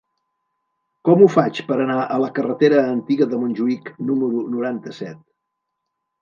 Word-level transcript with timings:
Com 1.09 1.19
ho 1.19 1.27
faig 1.35 1.61
per 1.67 1.77
anar 1.83 1.97
a 2.15 2.17
la 2.23 2.29
carretera 2.39 2.79
Antiga 2.95 3.29
de 3.35 3.41
Montjuïc 3.45 3.93
número 4.09 4.41
noranta-set? 4.57 5.23